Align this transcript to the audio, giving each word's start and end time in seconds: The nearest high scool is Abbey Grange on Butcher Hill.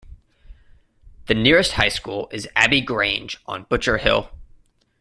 The 1.27 1.35
nearest 1.35 1.73
high 1.73 1.89
scool 1.89 2.27
is 2.33 2.47
Abbey 2.55 2.81
Grange 2.81 3.37
on 3.45 3.65
Butcher 3.69 3.99
Hill. 3.99 4.31